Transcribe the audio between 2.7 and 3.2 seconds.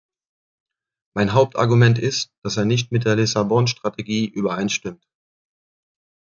mit der